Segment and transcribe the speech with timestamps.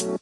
[0.00, 0.16] Assalamualaikum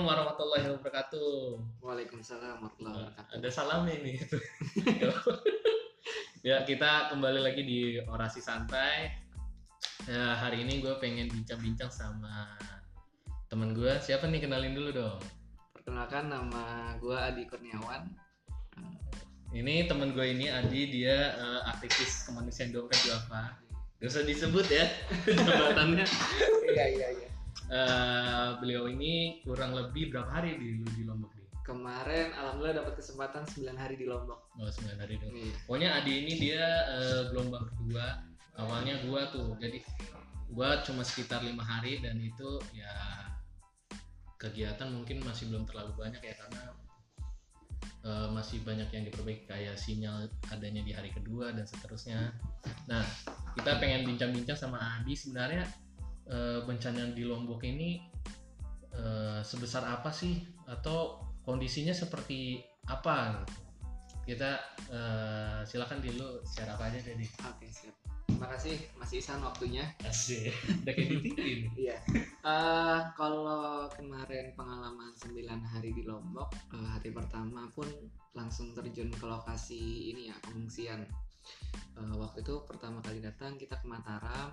[0.00, 1.60] warahmatullahi wabarakatuh.
[1.84, 3.36] Waalaikumsalam warahmatullahi wabarakatuh.
[3.36, 4.16] Ada salam ini.
[6.48, 9.12] ya kita kembali lagi di orasi santai.
[10.08, 12.48] Ya, hari ini gue pengen bincang-bincang sama
[13.52, 13.92] teman gue.
[14.00, 15.20] Siapa nih kenalin dulu dong.
[15.76, 18.24] Perkenalkan nama gue Adi Kurniawan.
[19.56, 23.56] Ini teman gue ini Adi dia eh, aktivis kemanusiaan dompet apa?
[24.02, 24.84] Gak usah disebut ya
[25.48, 26.04] jabatannya.
[26.68, 27.28] Iya iya iya.
[27.66, 31.46] Eh, beliau ini kurang lebih berapa hari di, di Lombok nih?
[31.64, 34.38] Kemarin alhamdulillah dapat kesempatan 9 hari di Lombok.
[34.60, 35.32] Oh, 9 hari dong.
[35.34, 35.54] Iya.
[35.66, 38.22] Pokoknya Adi ini dia eh, gelombang kedua.
[38.56, 39.84] Awalnya gua tuh, jadi
[40.48, 42.88] gua cuma sekitar lima hari dan itu ya
[44.40, 46.72] kegiatan mungkin masih belum terlalu banyak ya karena
[48.06, 52.30] eh, masih banyak yang diperbaiki kayak sinyal adanya di hari kedua dan seterusnya.
[52.86, 53.02] Nah,
[53.58, 55.66] kita pengen bincang-bincang sama Adi sebenarnya
[56.30, 57.98] eh, bencana di Lombok ini
[58.94, 60.38] eh, sebesar apa sih
[60.70, 63.42] atau kondisinya seperti apa?
[64.22, 64.50] Kita
[64.90, 67.18] eh, silakan dulu share apa aja deh.
[67.50, 68.15] Oke siap.
[68.36, 69.96] Terima kasih Mas Isan waktunya.
[70.04, 70.52] Asik.
[70.84, 71.60] Udah kayak ditinggalin.
[71.72, 71.96] Iya.
[72.20, 77.88] Eh, kalau kemarin pengalaman 9 hari di Lombok, eh, hari pertama pun
[78.36, 81.08] langsung terjun ke lokasi ini ya pengungsian.
[81.96, 84.52] Eh, waktu itu pertama kali datang kita ke Mataram.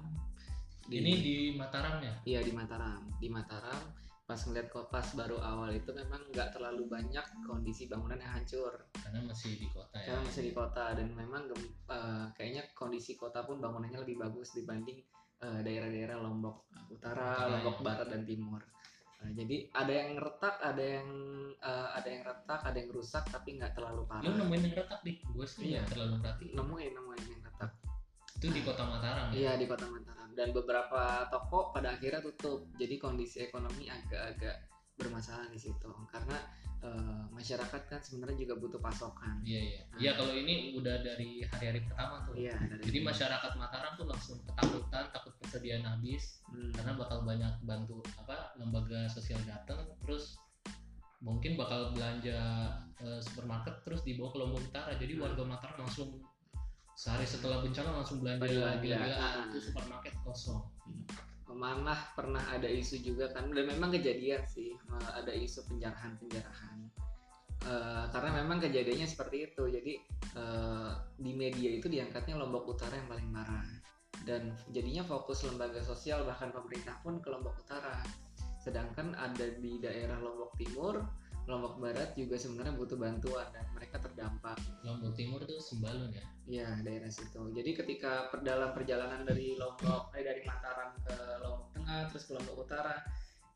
[0.88, 2.16] Ini di Mataram ya?
[2.24, 3.04] Iya di Mataram.
[3.20, 3.84] Di Mataram
[4.24, 8.72] pas ngeliat kok pas baru awal itu memang nggak terlalu banyak kondisi bangunan yang hancur
[8.96, 10.06] Karena masih di kota ya.
[10.08, 15.04] karena masih di kota dan memang eh, kayaknya kondisi kota pun bangunannya lebih bagus dibanding
[15.44, 17.84] eh, daerah-daerah Lombok Utara, Utara, Lombok ya.
[17.84, 18.64] Barat dan Timur.
[19.24, 21.10] Nah, jadi ada yang retak, ada yang
[21.60, 24.24] eh, ada yang retak, ada yang rusak tapi nggak terlalu parah.
[24.24, 25.84] Lu nemuin yang retak di gue sih Iya.
[25.84, 26.46] terlalu merhati.
[26.56, 27.72] Nemuin nemuin yang retak.
[28.44, 29.40] Itu di kota Mataram ya.
[29.40, 32.68] Iya di kota Mataram dan beberapa toko pada akhirnya tutup.
[32.76, 34.68] Jadi kondisi ekonomi agak-agak
[35.00, 36.36] bermasalah di situ karena
[36.84, 39.40] eh, masyarakat kan sebenarnya juga butuh pasokan.
[39.48, 39.82] Iya iya.
[39.96, 42.36] Iya kalau ini udah dari hari-hari pertama tuh.
[42.36, 46.70] Iya dari Jadi masyarakat Mataram tuh langsung ketakutan, takut persediaan habis Hmm.
[46.76, 50.36] karena bakal banyak bantu apa lembaga sosial datang terus
[51.24, 52.36] mungkin bakal belanja
[53.00, 54.92] eh, supermarket terus dibawa ke Lombok Utara.
[55.00, 55.24] Jadi Hmm.
[55.24, 56.20] warga Mataram langsung
[56.94, 58.82] sehari setelah bencana langsung belanja Belanja.
[58.82, 59.48] gila-gilaan Ah.
[59.50, 60.62] itu supermarket kosong.
[61.54, 66.90] Mana pernah ada isu juga kan dan memang kejadian sih eh, ada isu penjarahan penjarahan
[68.12, 69.94] karena memang kejadiannya seperti itu jadi
[70.36, 73.64] eh, di media itu diangkatnya Lombok Utara yang paling parah
[74.28, 78.04] dan jadinya fokus lembaga sosial bahkan pemerintah pun ke Lombok Utara
[78.60, 81.04] sedangkan ada di daerah Lombok Timur
[81.44, 84.56] Lombok Barat juga sebenarnya butuh bantuan dan mereka terdampak
[84.88, 86.24] Lombok Timur tuh Sembalun ya.
[86.48, 87.52] Iya daerah situ.
[87.52, 92.64] Jadi ketika dalam perjalanan dari Lombok, eh dari Mataram ke Lombok Tengah, terus ke Lombok
[92.64, 92.96] Utara,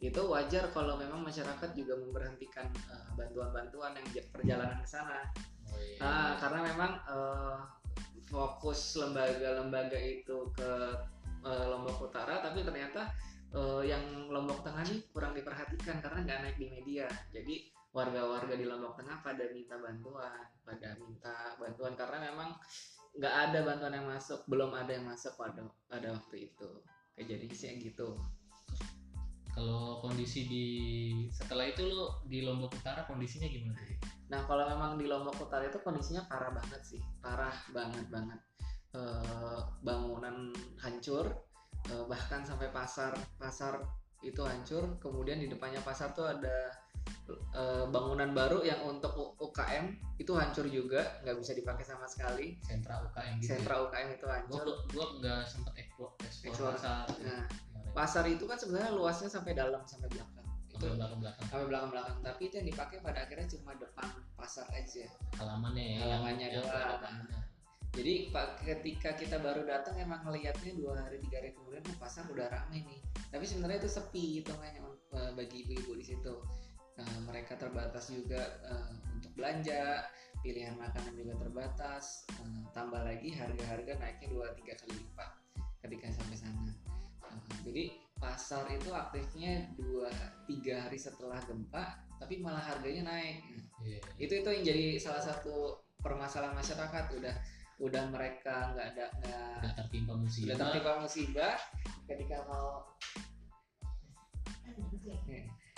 [0.04, 5.24] itu wajar kalau memang masyarakat juga memberhentikan eh, bantuan-bantuan yang j- perjalanan ke sana.
[5.72, 5.98] Oh, iya.
[6.04, 7.60] Nah, karena memang eh,
[8.28, 10.72] fokus lembaga-lembaga itu ke
[11.48, 13.16] eh, Lombok Utara, tapi ternyata
[13.56, 17.08] eh, yang Lombok Tengah nih kurang diperhatikan karena nggak naik di media.
[17.32, 22.50] Jadi warga-warga di Lombok Tengah pada minta bantuan, pada minta bantuan karena memang
[23.18, 26.70] nggak ada bantuan yang masuk, belum ada yang masuk pada pada waktu itu.
[27.18, 28.22] Jadi sih gitu.
[29.58, 30.66] Kalau kondisi di
[31.34, 33.82] setelah itu lo di Lombok Utara kondisinya gimana?
[34.30, 38.38] Nah kalau memang di Lombok Utara itu kondisinya parah banget sih, parah banget banget.
[38.94, 41.26] Eh, bangunan hancur,
[41.90, 43.82] eh, bahkan sampai pasar pasar
[44.24, 44.98] itu hancur.
[45.02, 46.74] Kemudian di depannya pasar tuh ada
[47.54, 52.58] eh, bangunan baru yang untuk UKM itu hancur juga, nggak bisa dipakai sama sekali.
[52.66, 53.48] Sentra UKM gitu.
[53.54, 54.66] Sentra UKM itu hancur.
[54.90, 56.74] gue nggak sempet explore explore Explore.
[56.78, 57.06] pasar.
[57.24, 57.44] Nah,
[57.94, 60.46] pasar itu kan sebenarnya luasnya sampai dalam sampai belakang.
[60.70, 64.08] Itu Sampai belakang belakang sampai belakang-belakang, tapi itu yang dipakai pada akhirnya cuma depan
[64.38, 65.06] pasar aja.
[65.42, 66.00] halamannya ya.
[66.06, 67.02] Halamannya yang doang.
[67.98, 72.30] Jadi pak ketika kita baru datang emang ngelihatnya dua hari tiga hari kemudian oh, pasar
[72.30, 73.02] udah rame nih.
[73.34, 74.82] Tapi sebenarnya itu sepi hitungannya
[75.18, 76.34] eh, bagi ibu-ibu di situ.
[77.02, 78.38] Eh, mereka terbatas juga
[78.70, 80.06] eh, untuk belanja,
[80.46, 82.30] pilihan makanan juga terbatas.
[82.38, 85.30] Eh, tambah lagi harga-harga naiknya dua tiga kali lipat
[85.82, 86.70] ketika sampai sana.
[87.34, 87.84] Eh, jadi
[88.22, 90.14] pasar itu aktifnya dua
[90.46, 93.42] tiga hari setelah gempa, tapi malah harganya naik.
[93.42, 94.02] Nah, Iya.
[94.18, 97.36] itu itu yang jadi salah satu permasalahan masyarakat udah
[97.78, 100.46] udah mereka nggak ada nggak Udah tertimpa musibah.
[100.48, 101.56] udah tertimpa musibah
[102.06, 102.70] ketika mau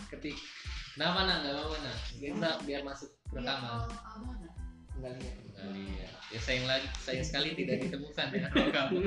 [0.09, 0.39] ketika
[0.89, 1.37] Kenapa nak?
[1.41, 1.97] Gak apa-apa nak.
[2.11, 3.87] Kita biar masuk rekaman.
[4.99, 6.11] nggak lihat Nggak lihat.
[6.27, 8.97] Ya sayang lagi, sayang sekali tidak ditemukan ya kalau kamu.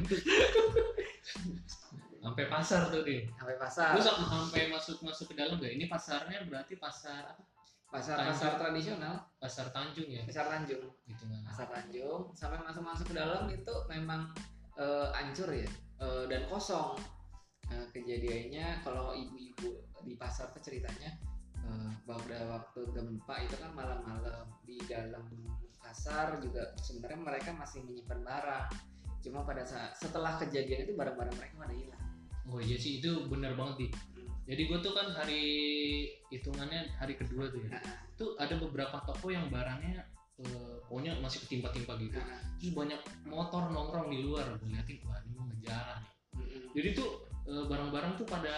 [2.17, 3.29] Sampai pasar tuh deh.
[3.35, 5.75] sampai pasar Lu sam- sampai masuk masuk ke dalam gak?
[5.75, 7.43] Ini pasarnya berarti pasar apa?
[7.93, 9.21] Pasar pasar tradisional.
[9.37, 10.25] Pasar Tanjung ya?
[10.25, 10.89] pasar Tanjung.
[11.05, 11.41] Gitu kan.
[11.45, 12.33] pasar Tanjung.
[12.33, 14.33] Sampai masuk masuk ke dalam itu memang
[14.81, 15.69] eh, hancur ya
[16.01, 16.97] eh, dan kosong.
[17.69, 21.13] Nah, kejadiannya kalau ibu-ibu di pasar tuh ceritanya
[21.61, 24.49] eh, pada waktu gempa itu kan malam-malam.
[24.65, 25.29] Di dalam
[25.77, 28.69] pasar juga sebenarnya mereka masih menyimpan barang.
[29.21, 32.12] Cuma pada saat setelah kejadian itu barang-barang mereka pada hilang
[32.51, 33.87] Oh iya sih itu benar banget di.
[33.91, 34.27] Hmm.
[34.43, 35.43] Jadi gue tuh kan hari
[36.35, 37.79] hitungannya hari kedua tuh ya.
[37.79, 37.83] Nah,
[38.19, 40.03] Tuh ada beberapa toko yang barangnya
[40.43, 42.19] eh, pokoknya masih ketimpa-timpa gitu.
[42.19, 43.01] nah, Terus banyak
[43.31, 44.59] motor nongkrong di luar.
[44.59, 46.11] Gue liatin wah ini mau ngejar nih.
[46.43, 46.63] mm-mm.
[46.75, 47.09] Jadi tuh
[47.47, 48.55] eh, barang-barang tuh pada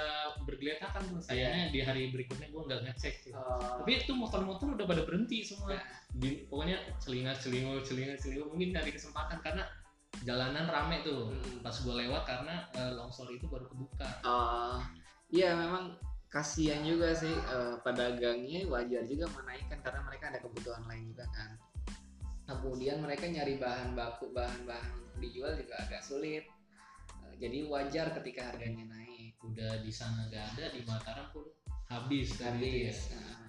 [0.49, 1.21] bergeletakan tuh.
[1.21, 3.33] Sayangnya di hari berikutnya gue nggak ngecek tuh.
[3.37, 5.77] Oh, Tapi itu motor-motor udah pada berhenti semua.
[5.77, 5.85] Nah.
[6.17, 9.69] Di- pokoknya celinga celingo celinga celingo mungkin dari kesempatan karena
[10.25, 11.31] jalanan rame tuh.
[11.31, 11.61] mm-mm.
[11.61, 14.09] Pas gue lewat karena eh, longsor itu baru kebuka.
[14.25, 14.81] Oh,
[15.31, 16.01] iya memang
[16.33, 21.51] kasihan juga sih eh, pedagangnya wajar juga menaikkan karena mereka ada kebutuhan lain juga kan.
[22.45, 26.45] Kemudian mereka nyari bahan baku bahan-bahan untuk dijual juga agak sulit.
[27.29, 29.37] Eh, jadi wajar ketika harganya naik.
[29.45, 31.47] Udah di sana gak ada di Mataram pun
[31.93, 32.93] habis tadi ya.
[32.93, 32.99] Habis.
[33.13, 33.41] Nah,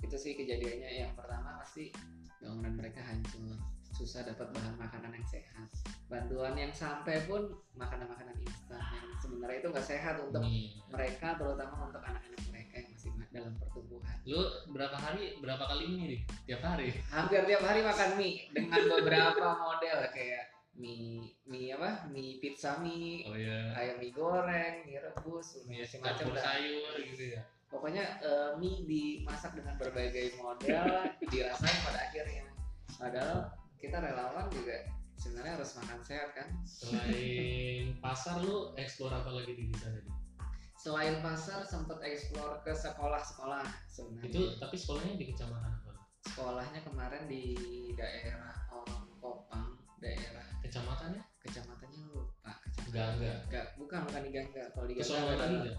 [0.00, 1.90] itu sih kejadiannya yang pertama pasti
[2.38, 3.56] bangunan mereka hancur.
[3.90, 5.68] Susah dapat bahan makanan yang sehat.
[6.06, 10.76] Bantuan yang sampai pun makanan-makanan instan yang sebenarnya itu nggak sehat untuk Nih.
[10.92, 14.40] mereka terutama untuk anak-anak mereka yang masih dalam pertumbuhan Lu
[14.70, 16.20] berapa hari berapa kali ini nih?
[16.44, 16.92] Tiap hari.
[17.08, 20.44] hampir tiap hari makan mie dengan beberapa model kayak
[20.76, 23.72] mie mie apa mie pizza mie Oh iya.
[23.72, 26.44] kayak mie goreng mie rebus Mie macam-macam campur dah.
[26.44, 27.42] sayur gitu ya.
[27.66, 30.86] Pokoknya eh, mie dimasak dengan berbagai model
[31.32, 32.44] dirasain pada akhirnya
[32.96, 33.38] padahal
[33.76, 34.86] kita relawan juga
[35.16, 40.14] sebenarnya harus makan sehat kan Selain pasar lu explore apa lagi di sana nih?
[40.76, 45.92] selain pasar sempat explore ke sekolah-sekolah sebenarnya Itu tapi sekolahnya di kecamatan apa?
[46.30, 47.44] sekolahnya kemarin di
[47.96, 51.22] daerah Orang Kopang daerah Kecamatannya?
[51.42, 53.66] kecamatannya lupa kecamatan Enggak, enggak.
[53.80, 55.74] bukan bukan di Gangga kalau di Gangga?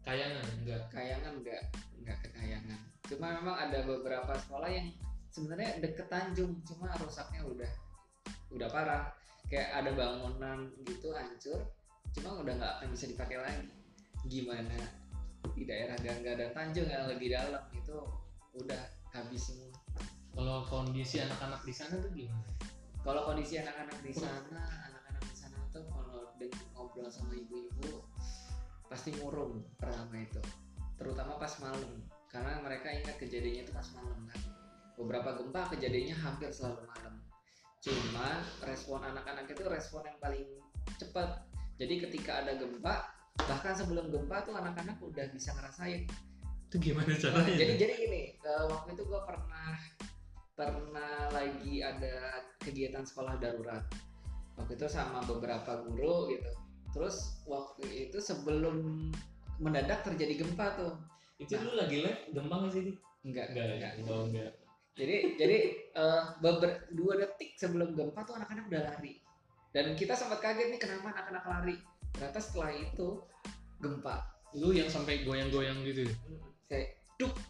[0.00, 0.82] Kayangan enggak?
[0.92, 1.62] kayangan enggak
[2.00, 4.88] enggak ke kayangan cuma memang ada beberapa sekolah yang
[5.30, 7.70] sebenarnya deket Tanjung cuma rusaknya udah
[8.50, 9.14] udah parah.
[9.50, 11.58] Kayak ada bangunan gitu hancur
[12.14, 13.70] cuma udah nggak akan bisa dipakai lagi.
[14.26, 14.78] Gimana?
[15.54, 17.98] Di daerah Gangga dan Tanjung yang lebih dalam itu
[18.54, 19.74] udah habis semua.
[20.30, 22.46] Kalau kondisi anak-anak di sana tuh gimana?
[23.00, 26.36] kalau kondisi anak-anak di sana anak-anak di sana tuh kalau
[26.76, 28.04] ngobrol sama ibu-ibu
[28.90, 30.42] pasti murung pertama itu.
[30.98, 32.02] Terutama pas malam.
[32.26, 34.40] Karena mereka ingat kejadiannya itu pas malam kan.
[34.98, 37.14] Beberapa gempa kejadiannya hampir selalu malam.
[37.80, 40.44] Cuma respon anak-anak itu respon yang paling
[40.98, 41.46] cepat.
[41.78, 43.08] Jadi ketika ada gempa
[43.40, 46.04] bahkan sebelum gempa tuh anak-anak udah bisa ngerasain.
[46.68, 49.74] Itu gimana Nah, jadi jadi gini waktu itu gue pernah
[50.54, 53.86] pernah lagi ada kegiatan sekolah darurat.
[54.60, 56.52] Waktu itu sama beberapa guru gitu
[56.90, 59.08] terus waktu itu sebelum
[59.56, 60.92] mendadak terjadi gempa tuh
[61.36, 62.82] itu lu lagi live gempa nggak sih?
[63.20, 63.72] Enggak Enggak, ya?
[63.76, 63.92] enggak.
[64.06, 64.52] Oh, enggak.
[64.92, 65.56] jadi jadi
[65.92, 69.20] eh, beber- dua detik sebelum gempa tuh anak-anak udah lari
[69.70, 71.76] dan kita sempat kaget nih kenapa anak-anak lari
[72.10, 73.22] ternyata setelah itu
[73.78, 74.16] gempa
[74.50, 76.10] Lu yang sampai goyang-goyang gitu.
[76.66, 76.98] kayak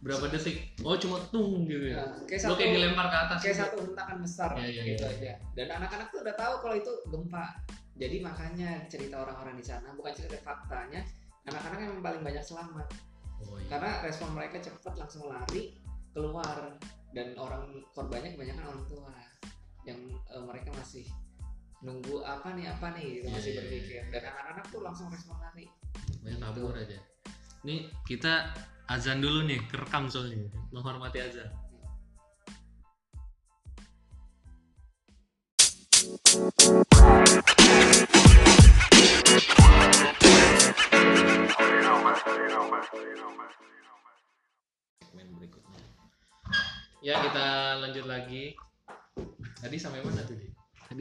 [0.03, 0.75] Berapa detik?
[0.83, 2.03] Oh, cuma tung gitu ya.
[2.03, 3.39] eh, kayak Lu satu kayak dilempar ke atas.
[3.41, 3.63] kayak gitu.
[3.65, 5.15] satu hentakan besar Iya, iya, gitu iya.
[5.15, 7.45] aja dan anak-anak tuh udah tahu kalau itu gempa
[8.01, 11.05] jadi makanya cerita orang-orang di sana bukan cerita faktanya
[11.45, 12.89] anak-anak yang paling banyak selamat
[13.41, 13.73] Oh, iya.
[13.73, 15.73] karena respon mereka cepat langsung lari
[16.13, 16.77] keluar
[17.17, 19.13] dan orang korbannya kebanyakan orang tua
[19.89, 21.09] yang eh, mereka masih
[21.81, 25.41] nunggu apa nih apa nih gitu Iya, masih iya, berpikir dan anak-anak tuh langsung respon
[25.41, 25.65] lari
[26.21, 26.45] banyak Gitu.
[26.45, 26.99] kabur aja.
[27.65, 28.53] Nih kita
[28.93, 31.49] azan dulu nih, kerekam soalnya, menghormati azan.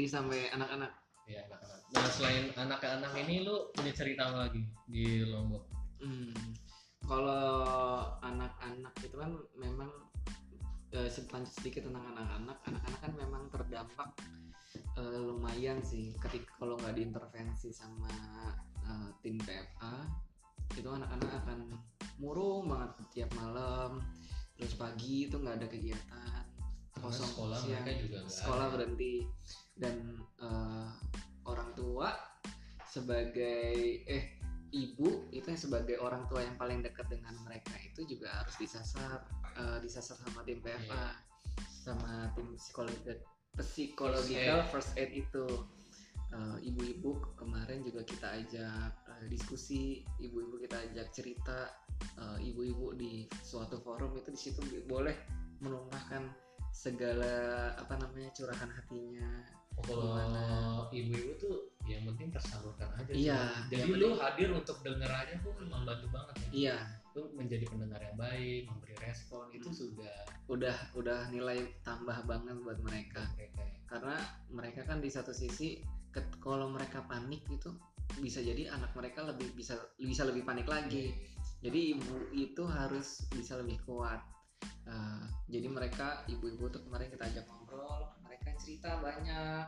[0.10, 0.92] Sampai anak-anak
[1.30, 1.80] Ya, anak-anak.
[1.94, 5.62] Nah selain anak-anak ini lu punya cerita apa lagi di Lombok?
[6.02, 6.34] Hmm.
[7.06, 9.94] Kalau anak-anak itu kan memang
[10.90, 11.06] eh,
[11.54, 12.58] sedikit tentang anak-anak.
[12.66, 14.10] Anak-anak kan memang terdampak
[14.98, 18.10] eh, lumayan sih ketika kalau nggak diintervensi sama
[18.90, 20.10] eh, tim PFA
[20.78, 21.60] itu anak-anak akan
[22.18, 24.02] murung banget tiap malam
[24.54, 26.46] terus pagi itu nggak ada kegiatan
[27.00, 27.82] kosong sekolah siang.
[27.82, 28.74] mereka juga sekolah ada.
[28.76, 29.14] berhenti
[29.80, 30.90] dan eh,
[31.48, 32.14] orang tua
[32.86, 34.38] sebagai eh
[34.70, 39.26] ibu itu sebagai orang tua yang paling dekat dengan mereka itu juga harus disasar
[39.58, 41.08] eh, disasar sama tim PFA Iya.
[41.80, 43.18] sama tim psikologi
[43.58, 45.48] psikological first aid itu
[46.30, 51.74] Eh, ibu-ibu kemarin juga kita ajak eh, diskusi ibu-ibu kita ajak cerita
[52.40, 55.12] ibu-ibu di suatu forum itu di situ boleh
[55.60, 56.32] menumpahkan
[56.72, 59.28] segala apa namanya curahan hatinya
[59.86, 61.56] kalau ibu-ibu tuh
[61.90, 63.26] yang penting tersalurkan aja sih.
[63.26, 66.50] Iya, jadi yang lu penting- hadir untuk denger aja tuh membantu banget ya.
[66.54, 66.78] Iya.
[67.18, 69.78] Lu menjadi pendengar yang baik memberi respon itu Hmm.
[69.78, 73.26] sudah udah udah nilai tambah banget buat mereka.
[73.34, 73.78] Mereka ya.
[73.90, 74.16] karena
[74.54, 75.82] mereka kan di satu sisi
[76.38, 77.74] kalau mereka panik itu
[78.22, 81.14] bisa jadi anak mereka lebih bisa bisa lebih panik lagi.
[81.60, 84.22] Jadi ibu itu harus bisa lebih kuat.
[84.86, 88.10] Uh, jadi mereka ibu-ibu tuh kemarin kita ajak ngobrol
[88.50, 89.66] mereka cerita banyak.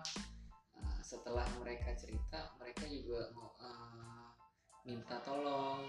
[0.73, 4.33] Uh, setelah mereka cerita mereka juga mau uh,
[4.81, 5.85] minta tolong.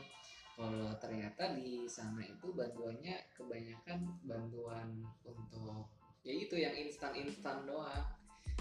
[0.53, 5.89] Kalau ternyata di sana itu bantuannya kebanyakan bantuan untuk
[6.21, 8.13] ya itu yang instan-instan doang.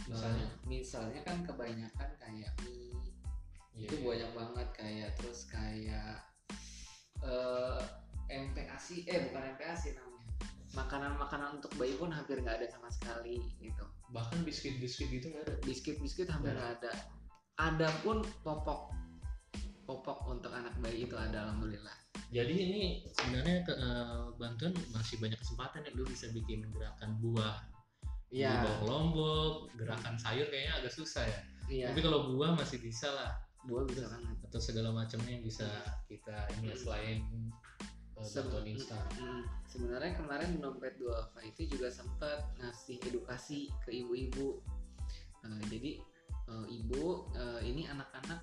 [0.08, 0.48] Misalnya?
[0.48, 2.96] Uh, misalnya kan kebanyakan kayak mie.
[3.76, 4.08] Iya, itu iya.
[4.08, 6.24] banyak banget kayak terus kayak
[7.20, 7.84] eh
[8.32, 10.11] MPASI eh bukan MPASI namanya
[10.72, 13.84] makanan-makanan untuk bayi pun hampir nggak ada sama sekali gitu.
[14.16, 15.56] Bahkan biskuit-biskuit gitu nggak ada?
[15.68, 16.80] Biskuit-biskuit hampir Nggak.
[16.80, 16.92] ada.
[17.60, 18.92] Ada pun popok.
[19.84, 21.94] Popok untuk anak bayi itu ada alhamdulillah.
[22.32, 27.60] Jadi ini sebenarnya ke, eh, bantuan masih banyak kesempatan ya lu bisa bikin gerakan buah.
[28.32, 28.64] Iya.
[28.64, 31.40] Bawah lombok gerakan sayur kayaknya agak susah ya.
[31.68, 31.86] Iya.
[31.92, 33.36] Tapi kalau buah masih bisa lah.
[33.68, 34.36] Buah bisa banget.
[34.48, 35.68] Atau segala macamnya yang bisa
[36.08, 37.52] kita ini ya, selain eh,
[37.84, 37.91] Se-
[38.22, 44.62] bantuan instan Mm, sebenarnya kemarin dompet duafa itu juga sempat ngasih edukasi ke ibu-ibu.
[45.46, 45.92] Eh, jadi
[46.50, 48.42] eh, ibu eh, ini anak-anak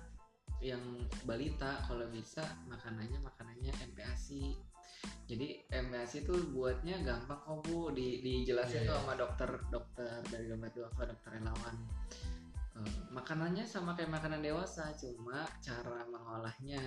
[0.59, 0.83] yang
[1.23, 4.69] balita kalau bisa makanannya makanannya MPASI
[5.29, 7.39] jadi MPASI itu buatnya gampang.
[7.45, 9.01] Kok bu di dijelasin Iya, tuh iya.
[9.05, 11.75] sama dokter dokter dari dompet duafa dokter relawan.
[12.81, 16.81] Eh, makanannya sama kayak makanan dewasa cuma cara mengolahnya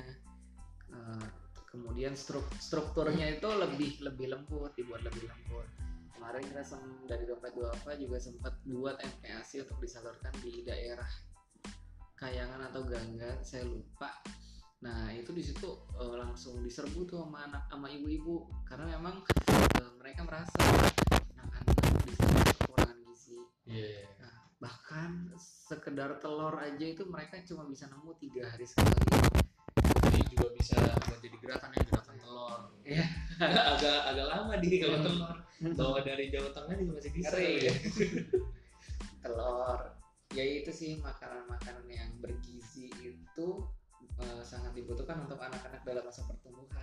[0.90, 1.26] eh,
[1.72, 5.64] kemudian struk strukturnya itu lebih lebih lembut dibuat lebih lembut.
[6.12, 11.08] Kemarin kita sem- dari dompet duafa juga sempat buat MPASI untuk disalurkan di daerah
[12.14, 14.22] Kayangan atau Ganggan saya lupa.
[14.84, 15.66] Nah itu di situ
[15.98, 18.46] eh, langsung diserbu tuh sama anak sama ibu-ibu.
[18.68, 20.54] Karena memang eh, mereka merasa
[21.34, 21.76] anak-anak
[22.06, 22.14] di
[22.62, 23.40] kekurangan gizi.
[23.66, 24.06] Iya.
[24.22, 29.11] Nah, bahkan sekedar telur aja itu mereka cuma bisa nemu tiga hari sekali
[30.42, 32.60] juga bisa buat jadi gerakan ya gerakan telur.
[32.82, 33.04] Iya.
[33.78, 35.06] agak agak lama di kalau Hmm.
[35.06, 35.36] telur.
[35.62, 37.36] Bawa dari Jawa Tengah juga masih bisa.
[37.38, 37.70] Ya.
[39.22, 39.78] telur
[40.32, 43.48] ya itu sih makanan-makanan yang bergizi itu
[44.18, 46.82] eh, sangat dibutuhkan untuk anak-anak dalam masa pertumbuhan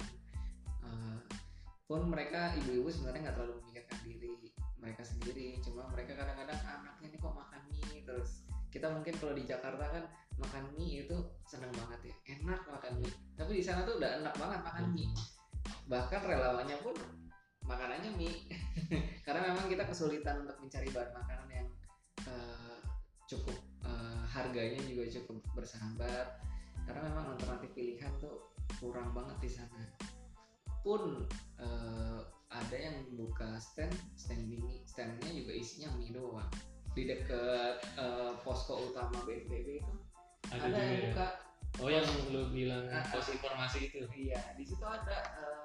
[0.79, 1.19] Eh,
[1.85, 4.33] pun mereka ibu-ibu sebenarnya nggak terlalu memikirkan diri
[4.79, 9.43] mereka sendiri cuma mereka kadang-kadang anaknya nih kok makan mie terus kita mungkin kalau di
[9.45, 10.03] Jakarta kan
[10.39, 12.15] makan mie itu seneng banget ya.
[12.39, 13.13] Enak makan mie.
[13.35, 15.11] Tapi di sana tuh udah enak banget makan mie.
[15.91, 16.95] Bahkan relawannya pun
[17.67, 18.47] makanannya mie.
[19.25, 21.67] Karena memang kita kesulitan untuk mencari bahan makanan yang
[22.25, 22.79] eh,
[23.29, 26.41] cukup eh, harganya juga cukup bersahabat.
[26.87, 28.49] Karena memang alternatif pilihan tuh
[28.81, 29.83] kurang banget di sana.
[30.81, 31.27] Pun
[31.59, 32.19] eh,
[32.49, 36.49] ada yang buka stand standing standnya juga isinya mie doang.
[36.97, 39.93] Di dekat eh, posko utama BNPB itu
[40.51, 41.03] ada, juga yang ya.
[41.07, 41.27] buka
[41.77, 44.03] Oh yang lu bilang Ah, pos informasi itu.
[44.11, 45.63] iya di situ ada eh,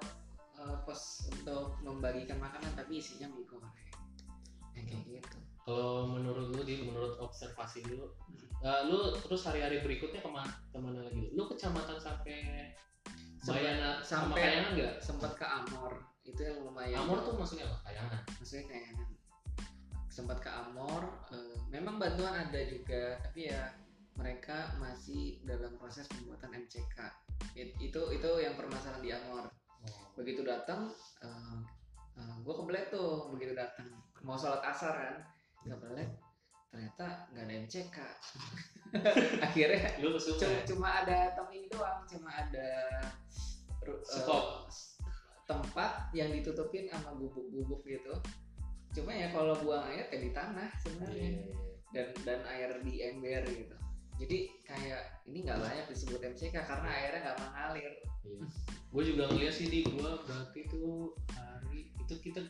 [0.55, 3.73] eh, pos untuk membagikan makanan tapi isinya mie goreng
[4.71, 8.37] kayak gitu Kalau menurut lu di menurut observasi lu, Hmm.
[8.61, 11.33] eh, lu terus hari-hari berikutnya ke mana ke mana lagi?
[11.33, 12.69] Lu kecamatan sampai
[13.43, 14.93] Bayana sampai- Kayangan nggak?
[14.99, 17.77] sempat ke Amor itu yang lumayan Amor tuh maksudnya apa?
[17.83, 18.21] Kayangan.
[18.31, 18.89] maksudnya kayak
[20.07, 23.73] sempat ke Amor eh, memang bantuan ada juga tapi ya
[24.15, 26.97] mereka masih dalam proses pembuatan MCK
[27.53, 29.47] It- itu itu yang permasalahan di Amor
[29.85, 30.09] Oh.
[30.17, 30.89] begitu datang
[31.21, 31.61] uh,
[32.41, 33.85] gue kebelet tuh begitu datang.
[34.25, 35.15] Mau sholat asar kan?
[35.61, 36.09] Kebelet
[36.73, 37.97] ternyata nggak ada MCK
[39.45, 42.67] akhirnya Lu cuma, cuma ada tem ini doang cuma ada
[43.85, 44.67] eh, Stop.
[45.45, 48.11] tempat yang ditutupin sama gubuk-gubuk gitu.
[48.91, 51.55] Cuma ya kalau buang air kayak di tanah Iya, sebenarnya iya, iya.
[51.93, 53.75] dan dan air di ember gitu
[54.15, 57.93] jadi kayak ini nggak layak disebut MCK karena airnya nggak mengalir.
[58.25, 58.47] Iya.
[58.95, 62.41] gue juga ngeliat sih di gue berarti tuh hari itu kita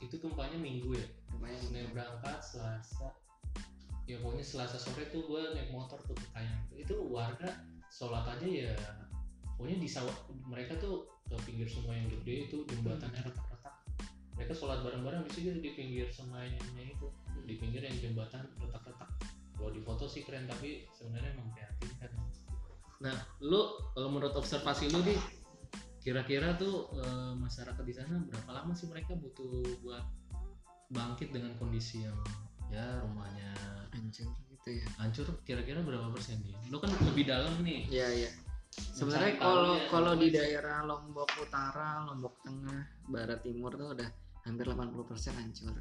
[0.00, 1.06] itu tumpahnya minggu ya?
[1.36, 3.12] Lumayan Senin berangkat Selasa.
[4.08, 6.64] Ya pokoknya Selasa sore tuh gue naik motor tuh ke Kayang.
[6.72, 7.52] Itu warga
[7.92, 8.72] sholat aja ya
[9.60, 10.16] pokoknya di sawah
[10.48, 13.76] mereka tuh ke pinggir sungai yang gede itu jembatannya retak-retak.
[14.40, 17.12] Mereka sholat bareng-bareng di situ di pinggir sungainya itu.
[17.44, 19.19] Di pinggir yang jembatan retak-retak
[19.60, 22.10] kalau di foto sih keren tapi sebenarnya memprihatinkan
[23.00, 23.60] nah lu
[23.92, 25.16] kalau menurut observasi lu di
[26.00, 30.04] kira-kira tuh eh, masyarakat di sana berapa lama sih mereka butuh buat
[30.90, 32.16] bangkit dengan kondisi yang
[32.70, 33.52] ya rumahnya
[33.90, 36.54] hancur gitu ya hancur kira-kira berapa persen nih?
[36.70, 37.90] Lu kan lebih dalam nih.
[37.90, 38.30] Iya iya.
[38.70, 44.08] Sebenarnya kalau kalau di daerah Lombok Utara, Lombok Tengah, Barat Timur tuh udah
[44.46, 45.74] hampir 80% hancur.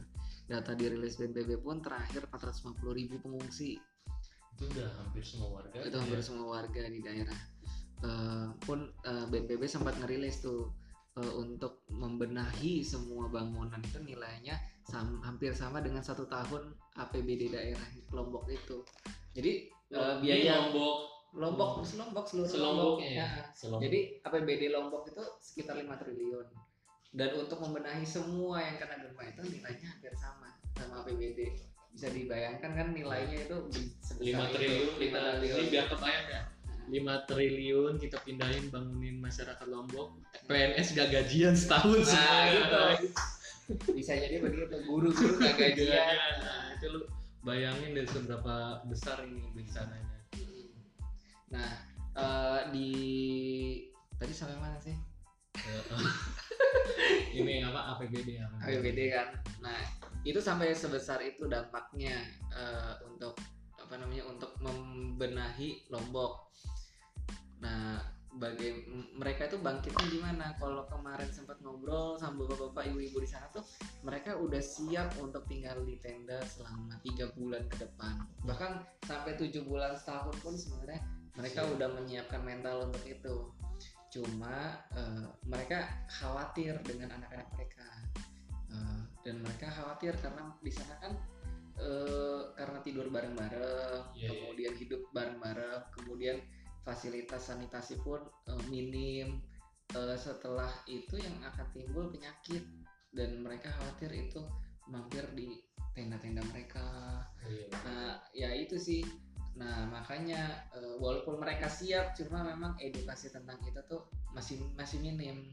[0.49, 3.77] Data dirilis BNPB pun terakhir 450 ribu pengungsi.
[4.57, 5.77] Itu udah hampir semua warga.
[5.77, 6.25] Itu hampir ya.
[6.25, 7.39] semua warga di daerah.
[7.99, 10.73] Eh, pun eh, BNPB sempat ngerilis tuh
[11.21, 17.87] eh, untuk membenahi semua bangunan itu nilainya sam- hampir sama dengan satu tahun APBD daerah
[18.09, 18.81] Lombok itu.
[19.37, 20.95] Jadi Ini biaya Lombok,
[21.37, 23.25] Lombok, Lombok seluruh Selomboknya ya.
[23.25, 23.27] Ya.
[23.53, 23.81] Selombok.
[23.85, 26.47] Jadi APBD Lombok itu sekitar 5 triliun.
[27.09, 31.57] Dan untuk membenahi semua yang kena gempa itu nilainya hampir sama sama APBD.
[31.89, 34.53] Bisa dibayangkan kan nilainya itu di- sebesar 5 itu.
[34.55, 35.57] triliun 5 kita triliun.
[35.57, 36.41] ini biar kebayang ya.
[36.89, 40.21] 5 triliun kita pindahin bangunin masyarakat Lombok.
[40.45, 42.53] PNS gak gajian setahun Nah, semuanya.
[42.53, 42.81] gitu.
[43.91, 44.75] Bisa jadi begitu.
[44.83, 46.17] Guru-guru nggak gajian.
[46.41, 47.01] Nah, itu lu
[47.39, 48.53] bayangin deh seberapa
[48.85, 50.17] besar ini bencananya.
[51.49, 51.69] Nah,
[52.15, 52.89] eh, di
[54.15, 54.93] tadi sampai mana sih?
[57.59, 58.45] Ini apa APBD ya?
[58.63, 59.27] APBD kan.
[59.59, 59.79] Nah,
[60.23, 62.15] itu sampai sebesar itu dampaknya
[62.49, 63.35] eh, untuk
[63.75, 66.53] apa namanya untuk membenahi Lombok.
[67.59, 67.99] Nah,
[68.29, 70.45] bagai m- mereka itu bangkitnya gimana?
[70.55, 73.65] Kalau kemarin sempat ngobrol sama bapak-bapak ibu-ibu di sana tuh,
[74.05, 78.15] mereka udah siap untuk tinggal di tenda selama tiga bulan ke depan.
[78.45, 78.71] Bahkan
[79.03, 81.01] sampai tujuh bulan setahun pun sebenarnya
[81.35, 81.73] mereka Siap.
[81.75, 83.35] udah menyiapkan mental untuk itu.
[84.09, 87.87] Cuma eh, mereka khawatir dengan anak-anak mereka
[88.69, 91.13] Eh, dan mereka khawatir karena di sana kan
[91.81, 94.29] eh, karena tidur bareng-bareng, Iya, iya.
[94.29, 96.37] kemudian hidup bareng-bareng, kemudian
[96.85, 99.41] fasilitas sanitasi pun eh, minim.
[99.89, 102.61] Eh, setelah itu yang akan timbul penyakit
[103.09, 104.41] dan mereka khawatir itu
[104.85, 105.57] mampir di
[105.97, 106.85] tenda-tenda mereka.
[107.49, 107.65] Iya.
[107.73, 109.01] Nah, ya itu sih.
[109.59, 115.51] Nah, makanya eh, walaupun mereka siap, cuma memang edukasi tentang itu tuh masih masih minim.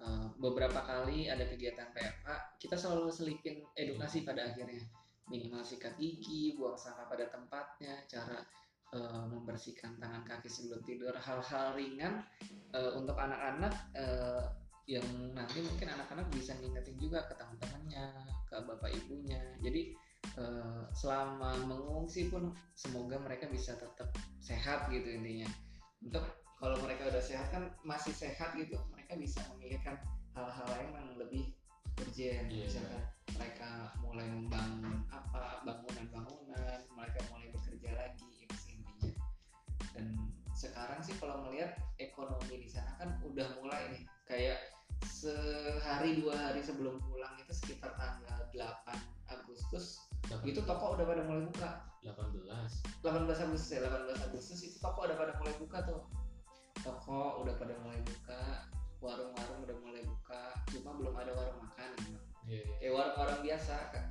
[0.00, 4.80] Eh, beberapa kali ada kegiatan PFA, kita selalu selipin edukasi pada akhirnya.
[5.28, 8.40] Minimal sikat gigi, buang sampah pada tempatnya, cara
[8.96, 12.24] eh, membersihkan tangan kaki sebelum tidur, hal-hal ringan
[12.72, 14.44] eh, untuk anak-anak eh,
[14.84, 18.04] yang nanti mungkin anak-anak bisa ngingetin juga ke teman-temannya,
[18.48, 19.40] ke bapak ibunya.
[19.64, 19.96] Jadi
[20.38, 24.10] eh, selama mengungsi pun semoga mereka bisa tetap
[24.42, 25.48] sehat gitu intinya.
[26.04, 26.24] Untuk
[26.58, 30.00] kalau mereka udah sehat kan masih sehat gitu mereka bisa memikirkan
[30.32, 31.44] hal-hal lain yang lebih
[32.00, 32.48] urgent.
[32.50, 32.66] Iya.
[32.66, 33.02] misalkan
[33.34, 33.70] mereka
[34.02, 39.12] mulai membangun apa bangunan-bangunan mereka mulai bekerja lagi itu sih intinya.
[39.94, 40.06] Dan
[40.54, 44.58] sekarang sih kalau melihat ekonomi di sana kan udah mulai nih kayak
[45.04, 48.88] sehari dua hari sebelum pulang itu sekitar tanggal 8
[49.28, 50.03] Agustus
[50.44, 51.70] itu toko udah pada mulai buka?
[52.04, 54.58] 18 18 Agustus ya 18 Agustus.
[54.60, 56.00] Itu toko udah pada mulai buka tuh?
[56.84, 58.68] Toko udah pada mulai buka
[59.04, 61.90] warung-warung udah mulai buka cuma belum ada warung makan.
[62.00, 62.20] Gitu.
[62.44, 62.88] Iya, iya.
[62.88, 64.06] eh warung-warung biasa kan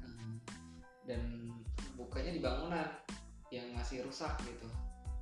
[1.03, 1.51] dan
[1.99, 2.87] bukanya di bangunan
[3.51, 4.67] yang masih rusak gitu.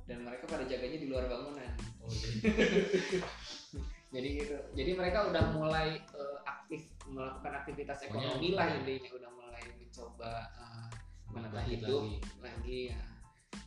[0.08, 1.72] Dan mereka pada jaganya di luar bangunan.
[2.02, 2.36] Oh, jadi
[4.14, 4.56] jadi gitu.
[4.74, 9.10] Jadi mereka udah mulai eh, aktif melakukan aktivitas ekonomi lah intinya.
[9.14, 9.62] Udah mulai
[9.98, 10.88] eh,
[11.32, 12.18] menata bangkit hidup lagi.
[12.40, 13.02] lagi ya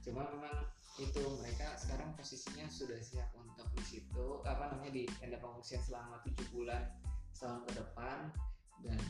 [0.06, 0.56] cuma memang
[0.96, 6.24] itu mereka sekarang posisinya sudah siap untuk di situ apa namanya di tenda pengungsian selama
[6.24, 6.88] tujuh bulan
[7.36, 8.32] setahun ke depan
[8.80, 9.02] dan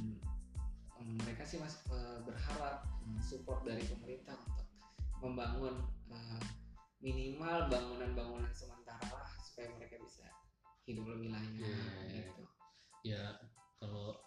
[0.98, 4.68] em, mereka sih masih eh, berharap em, support dari pemerintah untuk
[5.22, 6.42] membangun eh,
[7.06, 10.26] minimal bangunan-bangunan sementara lah supaya mereka bisa
[10.90, 11.78] hidup lebih layak iya,
[12.10, 12.24] iya.
[12.34, 12.44] gitu.
[13.06, 13.24] ya
[13.78, 14.18] kalau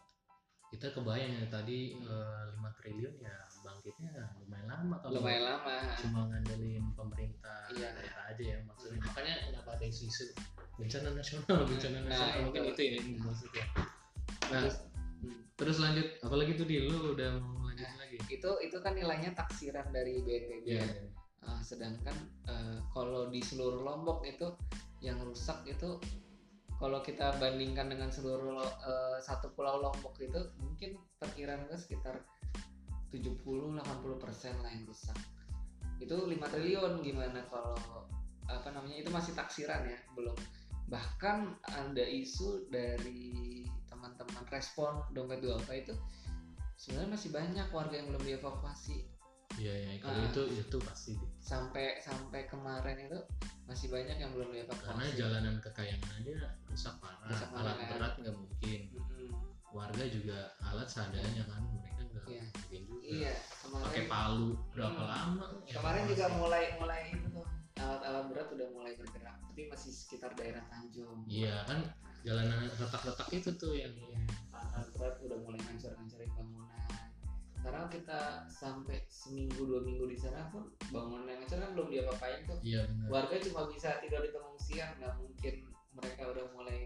[0.68, 2.04] kita kebayang ya tadi Hmm.
[2.04, 7.88] eh, 5 triliun ya bangkitnya lumayan lama kalau lumayan lama cuma ngandelin pemerintah Iya.
[7.96, 10.24] daerah aja ya maksudnya makanya kenapa ada isu-isu
[10.76, 12.44] bencana nasional bencana Nah, nasional itu.
[12.44, 13.64] mungkin itu ya yang dimaksudnya
[14.48, 14.76] nah Terus,
[15.24, 19.31] hmm, terus lanjut apalagi tuh di lu udah mau lanjut lagi itu itu kan nilainya
[19.33, 21.04] taksiran dari BNPB Iya, ya.
[21.38, 22.12] Uh, sedangkan
[22.44, 24.52] uh, kalau di seluruh Lombok itu
[25.00, 25.96] yang rusak itu
[26.79, 32.23] kalau kita bandingkan dengan seluruh eh, satu pulau Lombok itu mungkin perkiraan gue sekitar
[33.11, 33.83] 70-80
[34.23, 35.17] persen lah yang rusak
[35.99, 37.75] itu 5 triliun gimana kalau
[38.47, 40.37] apa namanya itu masih taksiran ya belum
[40.88, 45.93] bahkan ada isu dari teman-teman respon dompet duafa itu
[46.79, 49.05] sebenarnya masih banyak warga yang belum dievakuasi
[49.59, 50.29] Iya ya, kalau Ah.
[50.31, 51.31] itu itu pasti deh.
[51.43, 53.19] sampai sampai kemarin itu
[53.67, 56.31] masih banyak yang belum dievakuasi Karena jalanan kekayangan aja
[56.79, 57.88] rusak parah, Rusak parah, alat kan?
[57.91, 58.81] berat nggak mungkin.
[58.95, 59.31] Mm-mm.
[59.69, 62.43] Warga juga alat seadanya kan, mereka nggak Iya.
[62.47, 63.03] mungkin juga.
[63.05, 63.33] iya
[63.69, 65.11] Pakai kemarin palu berapa Hmm.
[65.11, 65.45] lama?
[65.67, 66.38] kemarin Ya, juga masih.
[66.38, 71.62] mulai mulai itu tuh alat-alat berat udah mulai bergerak tapi masih sekitar daerah Tanjung Iya
[71.64, 71.79] kan,
[72.21, 73.95] jalanan retak-retak itu tuh yang
[74.53, 76.71] alat berat udah mulai ngancur-ngancurin bangunan
[77.59, 82.41] karena kita sampai seminggu dua minggu di sana pun bangunan yang hancur kan belum diapa-apain
[82.45, 83.07] tuh iya benar.
[83.12, 85.55] warga cuma bisa tidur di pengungsian nggak mungkin
[85.98, 86.80] mereka udah mulai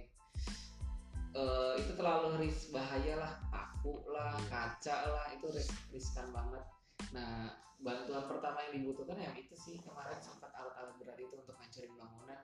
[1.32, 4.48] eh, itu terlalu ris bahaya lah paku lah Iya.
[4.48, 6.64] kaca lah itu ris- riskan banget
[7.12, 11.92] nah bantuan pertama yang dibutuhkan ya itu sih kemarin sempat alat-alat berat itu untuk hancurin
[11.98, 12.40] bangunan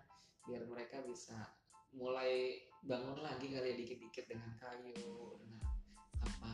[0.48, 1.36] biar mereka bisa
[1.94, 4.96] mulai bangun lagi kali ya dikit-dikit dengan kayu
[5.40, 5.62] dengan
[6.20, 6.52] apa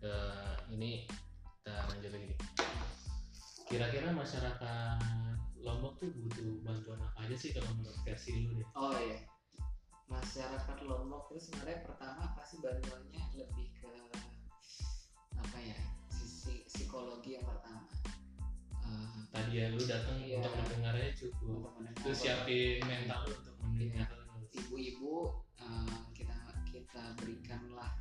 [0.00, 1.04] Eh, ini
[1.60, 2.32] kita lanjut lagi.
[3.68, 5.29] Kira-kira masyarakat
[5.60, 8.66] Lombok tuh butuh bantuan apa aja sih kalau menurut versi lu deh?
[8.72, 9.20] Oh iya.
[10.06, 13.92] Masyarakat Lombok itu sebenarnya pertama pasti bantuannya lebih ke
[15.36, 15.76] apa ya?
[16.08, 17.86] Sisi psikologi yang pertama.
[18.80, 20.42] Eh, Tadi ya lu datang Iya.
[20.42, 21.46] untuk mendengarnya cukup.
[21.62, 24.08] untuk mendengar Lu siapin mental lu untuk mendengar.
[24.50, 25.14] ibu-ibu
[25.56, 26.34] eh, kita
[26.66, 27.94] kita berikanlah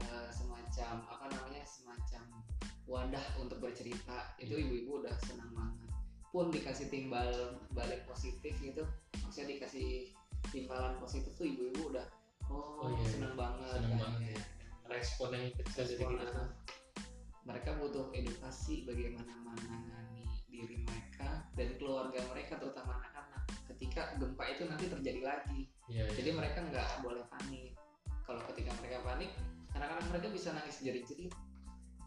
[0.00, 2.42] eh, semacam apa namanya semacam
[2.84, 4.62] wadah untuk bercerita itu Iya.
[4.66, 5.81] ibu-ibu udah senang banget
[6.32, 7.28] pun dikasih timbal
[7.76, 8.82] balik positif gitu
[9.20, 10.08] maksudnya dikasih
[10.48, 12.06] timbalan positif tuh ibu-ibu udah
[12.48, 14.40] oh, Oh, iya, senang banget Senang kan, banget ya.
[14.90, 16.32] Respon yang kecil dari Respon, kita ah.
[16.34, 16.48] tuh.
[17.42, 23.42] mereka butuh edukasi bagaimana menangani diri mereka dan keluarga mereka terutama anak-anak
[23.74, 26.12] ketika gempa itu nanti terjadi lagi Iya, iya.
[26.16, 27.76] jadi mereka nggak boleh panik
[28.24, 29.30] kalau ketika mereka panik
[29.76, 31.32] anak-anak mereka bisa nangis jerit-jerit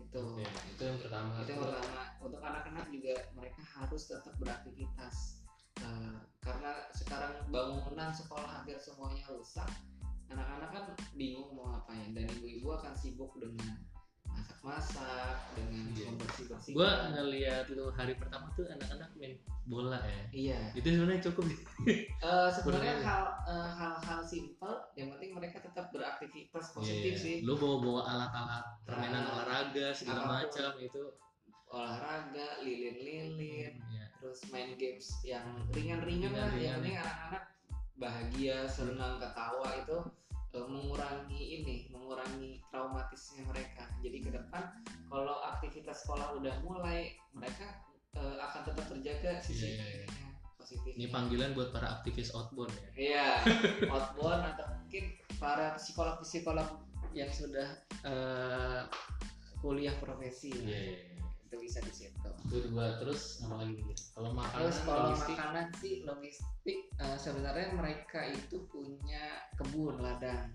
[0.01, 1.31] itu Oke, itu yang pertama.
[1.43, 2.01] itu yang pertama.
[2.23, 5.45] Untuk anak-anak juga mereka harus tetap beraktivitas.
[5.83, 9.67] Eh, karena sekarang bangunan sekolah hampir semuanya rusak.
[10.31, 10.85] Anak-anak kan
[11.19, 13.75] bingung mau ngapain dan ibu-ibu akan sibuk dengan
[14.45, 16.05] masak-masak dengan Iya.
[16.07, 19.33] membersih-bersih Gua ngeliat lu hari pertama tuh anak-anak main
[19.65, 20.23] bola ya.
[20.31, 21.45] iya Itu sebenarnya cukup.
[22.21, 27.21] Eh, sebenarnya hal eh, hal-hal simpel yang penting mereka tetap beraktivitas positif Iya.
[27.21, 31.03] sih Lu bawa bawa alat-alat permainan Ah, olahraga segala macam itu.
[31.67, 34.05] olahraga lilin-lilin Iya.
[34.15, 37.43] terus main games yang ringan-ringan lah yang penting anak-anak
[37.95, 39.97] bahagia senang ketawa itu
[40.55, 44.63] eh, mengurangi ini mengurangi traumatisnya mereka jadi ke depan
[45.11, 47.83] kalau aktivitas sekolah udah mulai mereka
[48.15, 50.05] eh, akan tetap terjaga sisi Iya, iya, iya.
[50.07, 52.89] ininya, positifnya Ini panggilan buat para aktivis outbound ya.
[52.95, 53.29] Iya,
[53.93, 55.03] outbound atau mungkin
[55.37, 56.67] para psikolog-psikolog
[57.11, 57.67] yang sudah
[58.07, 58.81] eh,
[59.59, 60.55] kuliah profesi.
[60.55, 61.25] Iya, iya, iya.
[61.55, 62.29] Itu bisa di situ.
[62.51, 63.79] Itu dua terus apa lagi?
[64.11, 70.51] Kalau makanan Terus kalau logistik makanan sih logistik eh, sebenarnya mereka itu punya kebun ladang.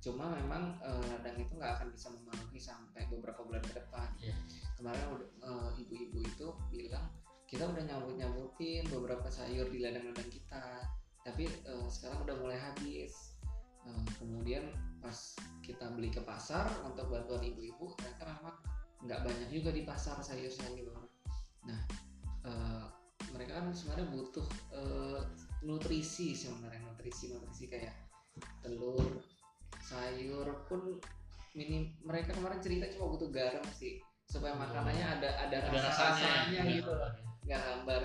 [0.00, 4.08] Cuma memang eh, ladang itu nggak akan bisa memenuhi sampai beberapa bulan ke depan.
[4.24, 4.34] Iya.
[4.80, 7.12] Kemarin eh, ibu-ibu itu bilang
[7.44, 10.88] kita udah nyambut nyambutin beberapa sayur di ladang-ladang kita,
[11.28, 13.36] tapi eh, sekarang udah mulai habis.
[13.84, 14.72] Eh, kemudian
[15.04, 18.56] pas kita beli ke pasar untuk bantuan ibu-ibu, ternyata memang
[19.02, 20.94] nggak banyak juga di pasar sayur-sayur.
[21.66, 21.80] Nah,
[22.46, 22.84] eh,
[23.32, 25.20] mereka kan sebenarnya butuh eh,
[25.62, 27.94] nutrisi sebenarnya nutrisi nutrisi kayak
[28.62, 29.22] telur,
[29.82, 30.98] sayur pun
[31.52, 36.24] minim mereka kemarin cerita cuma butuh garam sih supaya makanannya ada ada, ada rasa rasanya
[36.24, 37.12] rasanya Iya, gitu loh.
[37.44, 38.02] Nggak hambar.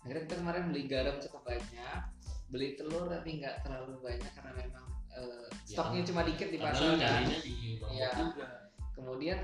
[0.00, 2.00] Akhirnya kita kemarin beli garam cukup banyak
[2.46, 4.84] beli telur tapi nggak terlalu banyak karena memang
[5.16, 5.24] Ya,
[5.64, 6.92] stoknya cuma dikit di pasar.
[7.00, 7.24] kan.
[7.24, 8.68] di juga.
[8.92, 9.38] kemudian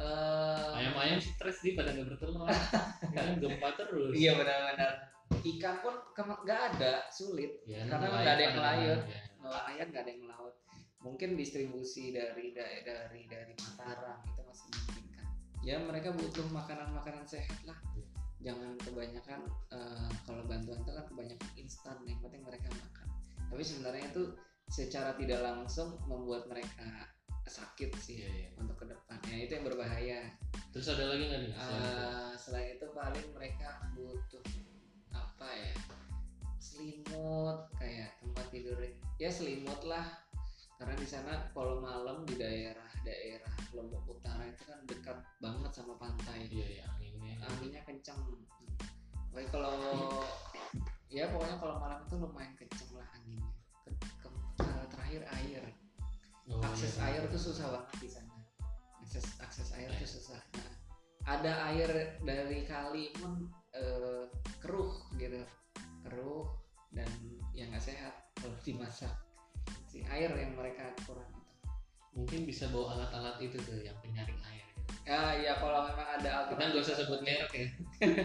[0.00, 2.48] eh, Ayam-ayam stres di pada nggak bertelur.
[3.16, 4.12] kan gempa terus.
[4.12, 4.92] iya benar-benar
[5.30, 9.00] ikan pun nggak ada sulit Ya, Karena nggak ada yang pada ngelayut.
[9.40, 9.86] nelayan.
[9.88, 10.54] nggak ada yang melaut
[11.00, 15.26] mungkin distribusi dari dari dari dari Mataram itu masih memungkinkan
[15.60, 18.04] ya mereka butuh makanan-makanan sehat lah Iya.
[18.42, 19.40] jangan kebanyakan
[19.72, 23.08] eh, kalau bantuan itu kan kebanyakan instan yang penting mereka makan
[23.48, 24.22] tapi sebenarnya itu
[24.68, 27.08] secara tidak langsung membuat mereka
[27.50, 28.48] sakit sih Iya, iya.
[28.62, 29.18] untuk ke depan.
[29.26, 30.20] Ya itu yang berbahaya.
[30.70, 31.52] Terus ada lagi nggak nih?
[31.58, 31.98] selain itu?
[31.98, 34.44] Eh, selain itu paling mereka butuh
[35.10, 35.74] apa ya?
[36.62, 38.78] Selimut kayak tempat tidur.
[39.18, 40.06] Ya selimut lah.
[40.78, 45.98] Karena di sana kalau malam di daerah daerah Lombok Utara itu kan dekat banget sama
[45.98, 46.46] pantai.
[46.48, 47.34] Iya ya anginnya.
[47.50, 48.20] Anginnya kenceng.
[49.34, 49.74] Baik kalau
[51.10, 53.50] ya pokoknya kalau malam itu lumayan kenceng lah anginnya.
[53.84, 54.32] Ke- ke-
[54.62, 55.62] ke- terakhir air
[56.50, 58.34] Oh, akses iya, air tuh susah banget di sana.
[59.00, 60.40] Akses akses air tuh susah.
[60.58, 60.72] Nah,
[61.30, 64.26] ada air dari kali pun eh,
[64.58, 65.40] keruh gitu.
[66.06, 66.46] Keruh
[66.90, 67.08] dan
[67.54, 69.14] yang nggak sehat kalau dimasak.
[69.86, 71.54] Si air yang mereka kurang itu.
[72.10, 74.70] Mungkin bisa bawa alat-alat itu tuh yang penyaring air
[75.10, 77.68] ya ya kalau memang ada kita nggak usah alternatif sebut merek ya.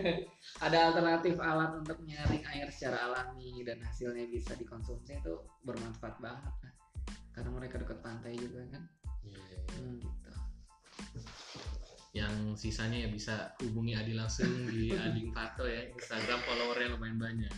[0.66, 5.36] Ada alternatif alat untuk nyaring air secara alami dan hasilnya bisa dikonsumsi itu
[5.66, 6.75] bermanfaat banget nah.
[7.36, 8.84] Karena mereka dekat pantai juga kan
[9.22, 9.60] Iya, iya.
[9.76, 10.32] Hmm, gitu
[12.16, 17.52] yang sisanya ya bisa hubungi Adi langsung di Ading Pato ya Instagram followernya lumayan banyak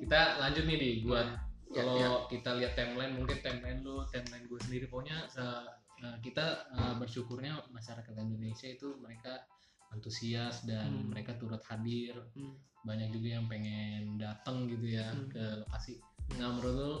[0.00, 1.28] kita lanjut nih di buat
[1.72, 2.08] Ya, kalau ya.
[2.28, 8.12] kita lihat timeline mungkin timeline lu timeline gue sendiri pokoknya eh, kita eh, bersyukurnya masyarakat
[8.12, 9.40] Indonesia itu mereka
[9.88, 11.08] antusias dan Hmm.
[11.16, 12.60] mereka turut hadir Hmm.
[12.84, 15.32] banyak juga yang pengen datang gitu ya Hmm.
[15.32, 15.96] ke lokasi
[16.36, 16.92] nah menurut lu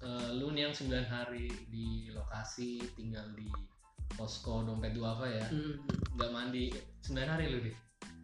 [0.00, 3.48] eh, lu nih yang 9 hari di lokasi tinggal di
[4.16, 5.46] posko dompet duafa ya?
[5.48, 5.80] Hmm.
[6.16, 6.72] nggak mandi.
[7.04, 7.76] 9 hari lu deh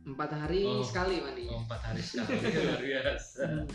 [0.07, 0.87] empat hari Oh.
[0.87, 1.51] sekali mandi.
[1.51, 2.39] Oh, 4 hari sekali.
[2.63, 3.43] Luar biasa.
[3.43, 3.67] Hmm.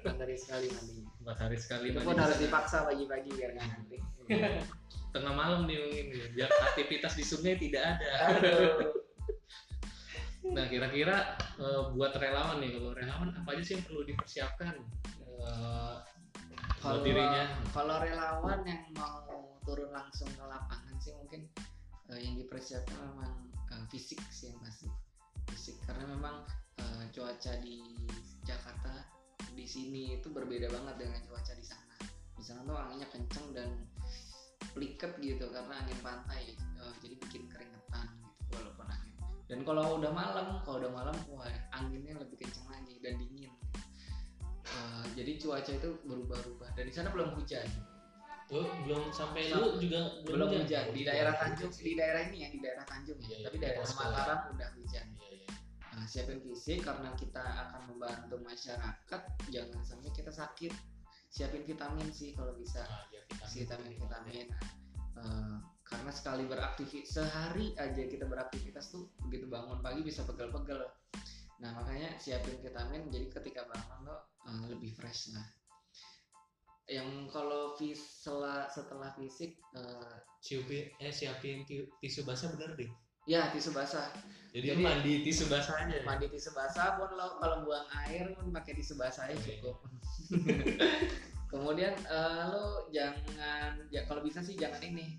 [0.00, 1.08] empat hari sekali mandinya.
[1.20, 3.96] 4 hari sekali itu mandi pun harus dipaksa pagi-pagi biar nggak nanti.
[5.14, 8.08] Tengah malam nih mungkin biar aktivitas di sungai tidak ada.
[8.32, 8.96] Aduh.
[10.56, 14.74] nah kira-kira eh, buat relawan nih kalau relawan apa aja sih yang perlu dipersiapkan?
[15.20, 16.08] Buat
[16.80, 17.50] kalau dirinya.
[17.74, 19.26] kalau relawan yang mau
[19.66, 21.50] turun langsung ke lapangan sih mungkin
[22.14, 24.86] eh, yang dipersiapkan memang eh, fisik sih yang pasti.
[25.50, 26.46] Fisik karena memang
[26.78, 27.82] eh, cuaca di
[28.46, 29.16] Jakarta
[29.56, 31.96] di sini itu berbeda banget dengan cuaca di sana.
[32.36, 33.70] Di sana tuh anginnya kenceng dan
[34.76, 36.54] pliket gitu karena angin pantai.
[36.54, 39.14] Eh, jadi bikin keringetan gitu walaupun angin.
[39.50, 43.50] Dan kalau udah malam kalau udah malam wah anginnya lebih kenceng lagi dan dingin
[44.76, 46.68] Eh, jadi cuaca itu berubah-ubah.
[46.76, 47.64] Dan di sana belum hujan.
[48.46, 50.84] Oh, belum sampai Sam- lu juga belum hujan.
[50.94, 53.34] di daerah Tanjung di daerah ini ya di daerah Tanjung Iya, ya.
[53.34, 53.94] Iya, tapi daerah ya.
[53.96, 55.06] Mataram udah hujan.
[55.18, 55.48] Iya, iya.
[55.96, 59.22] nah, siapin fisik karena kita akan membantu masyarakat.
[59.48, 60.72] Jangan sampai kita sakit.
[61.26, 62.84] Siapin vitamin sih kalau bisa.
[62.84, 64.46] Ah, ya, vitamin, vitamin.
[64.46, 64.48] Vitamin
[65.16, 70.84] Eh, karena sekali beraktivitas sehari aja kita beraktivitas tuh begitu bangun pagi bisa pegel-pegel
[71.56, 75.46] nah makanya siapin vitamin jadi ketika bangun tuh eh, lebih fresh lah
[76.86, 82.86] yang kalau setelah setelah fisik eh, Siapin, eh siapin ti- tisu basah bener deh.
[83.26, 84.06] ya tisu basah
[84.54, 85.98] Jadi, Jadi- mandi tisu basah aja.
[86.00, 89.58] mandi tisu basah pun lo kalau buang air pun pakai tisu basah aja Oke.
[89.58, 89.76] cukup
[91.50, 95.18] kemudian eh, lo jangan ya kalau bisa sih jangan ini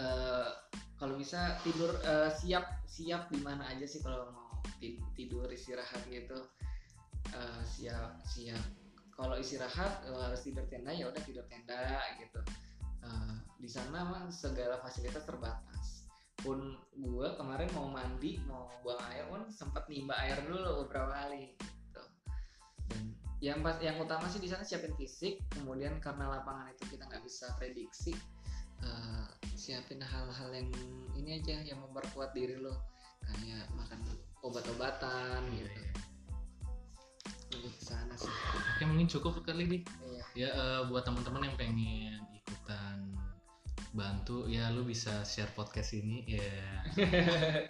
[0.00, 0.48] Eh,
[0.96, 4.32] kalau bisa tidur eh, siap siap di mana aja sih kalau
[5.16, 6.36] tidur istirahat gitu
[7.30, 8.64] Eh, siap siap
[9.14, 12.40] kalau istirahat eh, harus tidur tenda ya udah tidur tenda gitu.
[13.06, 16.08] Eh, di sana mah segala fasilitas terbatas.
[16.40, 21.52] Pun gue kemarin mau mandi mau buang air pun sempat nimba air dulu beberapa kali
[21.52, 22.02] gitu.
[22.88, 23.12] dan
[23.44, 27.20] yang pas yang utama sih di sana siapin fisik kemudian karena lapangan itu kita nggak
[27.28, 28.16] bisa prediksi
[28.80, 30.72] eh, siapin hal-hal yang
[31.12, 32.72] ini aja yang memperkuat diri lo.
[33.20, 34.00] Kayak makan
[34.42, 35.92] obat-obatan Iya, gitu iya.
[37.50, 38.30] lebih ke sana sih
[38.76, 39.82] Oke, mungkin cukup kali nih.
[40.06, 41.78] iya Ya eh, buat teman-teman yang pengen
[42.32, 43.12] ikutan
[43.90, 46.46] bantu ya lu bisa share podcast ini ya.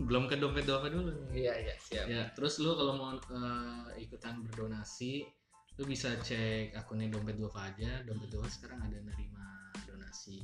[0.00, 1.46] Belum ke dompet dompet dulu nih.
[1.46, 5.28] iya iya siap Ya, terus lu kalau mau eh, ikutan berdonasi,
[5.76, 8.00] lu bisa cek akunnya dompet dua aja.
[8.02, 9.46] Dompet dua sekarang ada nerima
[9.84, 10.40] donasi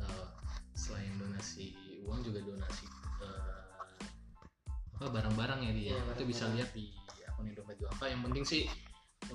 [0.00, 0.28] eh,
[0.72, 2.88] selain donasi uang juga donasi
[4.96, 5.92] apa barang-barang ya dia.
[5.92, 6.88] Iya, Itu bisa lihat di
[7.28, 8.62] akunnya dompet dua Yang penting sih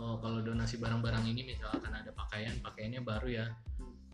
[0.01, 3.45] oh, kalau donasi barang-barang ini misalkan ada pakaian, pakaiannya baru ya.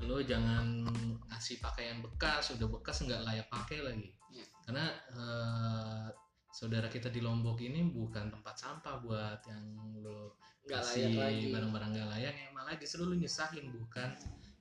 [0.03, 0.85] Lo jangan
[1.31, 4.11] ngasih pakaian bekas, udah bekas nggak layak pakai lagi.
[4.35, 4.45] Iya.
[4.67, 6.07] Karena eh,
[6.51, 9.63] saudara kita di Lombok ini bukan tempat sampah buat yang
[10.03, 10.35] lo
[10.67, 14.09] nggak kasih layak lagi barang-barang gak layak yang malah justru lu nyusahin bukan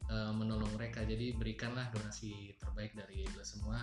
[0.07, 3.83] eh, menolong mereka jadi berikanlah donasi terbaik dari lo semua